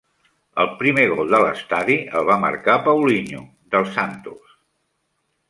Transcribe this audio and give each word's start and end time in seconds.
El 0.61 0.69
primer 0.77 1.03
gol 1.11 1.29
de 1.33 1.41
l'estadi 1.43 1.97
el 2.21 2.25
va 2.31 2.39
marcar 2.45 2.79
Paulinho, 2.89 3.45
del 3.77 3.87
Santos. 4.01 4.59